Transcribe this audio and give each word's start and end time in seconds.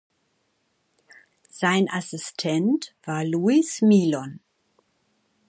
Sein 1.51 1.87
Assistent 1.87 2.95
war 3.03 3.23
Louis 3.23 3.83
Milon. 3.83 4.39